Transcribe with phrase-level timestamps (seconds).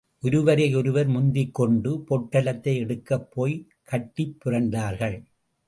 [0.21, 3.67] ஒருவரை ஒருவர் முந்திக் கொண்டு, பொட்டலத்தை எடுக்கப் போய்
[3.83, 5.23] கட்டிப் புரண்டார்கள்.